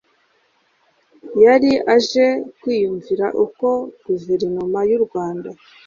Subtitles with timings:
[1.43, 2.25] yari aje
[2.59, 3.67] kwiyumvira uko
[4.05, 5.49] guverinoma y'u rwanda